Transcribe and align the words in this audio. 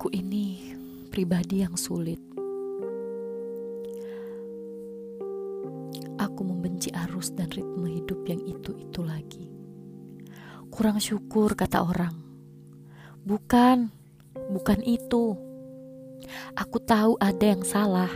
Aku 0.00 0.08
ini 0.16 0.56
pribadi 1.12 1.60
yang 1.60 1.76
sulit. 1.76 2.16
Aku 6.16 6.40
membenci 6.40 6.88
arus 7.04 7.36
dan 7.36 7.52
ritme 7.52 7.84
hidup 7.84 8.24
yang 8.24 8.40
itu-itu 8.48 9.04
lagi. 9.04 9.52
Kurang 10.72 11.04
syukur, 11.04 11.52
kata 11.52 11.84
orang. 11.84 12.16
Bukan, 13.28 13.92
bukan 14.32 14.80
itu. 14.88 15.36
Aku 16.56 16.80
tahu 16.80 17.20
ada 17.20 17.44
yang 17.52 17.60
salah. 17.60 18.08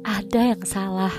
Ada 0.00 0.56
yang 0.56 0.64
salah. 0.64 1.12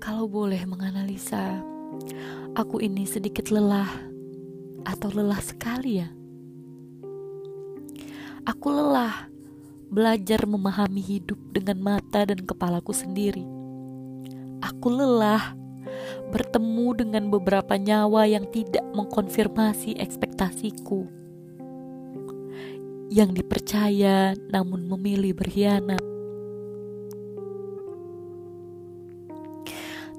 Kalau 0.00 0.24
boleh 0.24 0.64
menganalisa, 0.64 1.60
aku 2.56 2.80
ini 2.80 3.04
sedikit 3.04 3.52
lelah 3.52 4.09
atau 4.84 5.08
lelah 5.12 5.40
sekali 5.42 6.00
ya. 6.00 6.08
Aku 8.48 8.72
lelah 8.72 9.28
belajar 9.90 10.46
memahami 10.46 11.02
hidup 11.02 11.38
dengan 11.50 11.82
mata 11.82 12.24
dan 12.24 12.40
kepalaku 12.46 12.94
sendiri. 12.94 13.44
Aku 14.62 14.92
lelah 14.92 15.54
bertemu 16.30 16.88
dengan 16.94 17.24
beberapa 17.28 17.74
nyawa 17.74 18.24
yang 18.24 18.46
tidak 18.48 18.86
mengkonfirmasi 18.94 19.98
ekspektasiku, 19.98 21.10
yang 23.10 23.34
dipercaya 23.34 24.32
namun 24.48 24.86
memilih 24.86 25.34
berkhianat. 25.34 26.00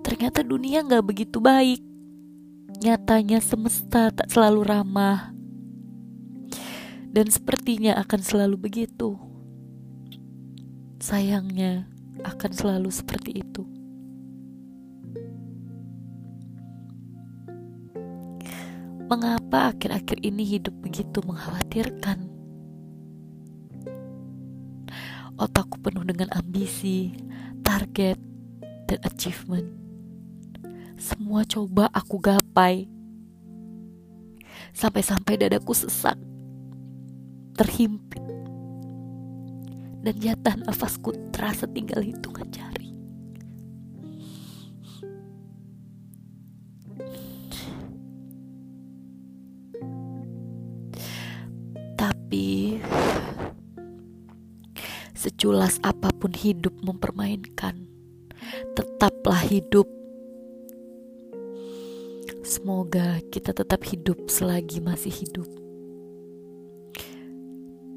Ternyata 0.00 0.40
dunia 0.40 0.80
gak 0.80 1.04
begitu 1.04 1.36
baik. 1.38 1.87
Nyatanya 2.68 3.40
semesta 3.40 4.12
tak 4.12 4.28
selalu 4.28 4.60
ramah, 4.68 5.32
dan 7.08 7.32
sepertinya 7.32 7.96
akan 7.96 8.20
selalu 8.20 8.56
begitu 8.68 9.16
sayangnya 10.98 11.86
akan 12.26 12.50
selalu 12.50 12.90
seperti 12.90 13.38
itu. 13.38 13.62
Mengapa 19.08 19.72
akhir-akhir 19.72 20.20
ini 20.20 20.44
hidup 20.44 20.74
begitu 20.84 21.24
mengkhawatirkan? 21.24 22.28
Otakku 25.38 25.80
penuh 25.80 26.04
dengan 26.04 26.28
ambisi, 26.34 27.16
target, 27.64 28.20
dan 28.84 29.00
achievement. 29.06 29.70
Semua 30.98 31.46
coba 31.46 31.88
aku 31.94 32.20
gapai. 32.20 32.47
Sampai-sampai 34.74 35.38
dadaku 35.38 35.74
sesak, 35.74 36.18
terhimpit 37.54 38.22
dan 40.02 40.14
jatah 40.18 40.54
nafasku 40.66 41.14
terasa 41.34 41.66
tinggal 41.70 42.02
hitungan 42.02 42.46
jari. 42.50 42.94
Tapi 51.98 52.78
seculas 55.14 55.82
apa 55.82 56.10
pun 56.14 56.30
hidup 56.34 56.74
mempermainkan, 56.82 57.86
tetaplah 58.78 59.42
hidup. 59.46 59.97
Semoga 62.48 63.20
kita 63.28 63.52
tetap 63.52 63.84
hidup 63.84 64.32
selagi 64.32 64.80
masih 64.80 65.12
hidup 65.12 65.44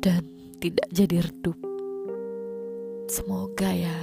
dan 0.03 0.27
tidak 0.59 0.91
jadi 0.91 1.23
redup. 1.23 1.55
Semoga 3.07 3.71
ya. 3.71 3.95